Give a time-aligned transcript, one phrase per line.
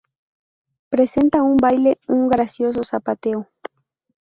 [0.89, 3.47] Presenta en su baile un gracioso zapateo.